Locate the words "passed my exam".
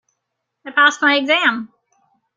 0.71-1.71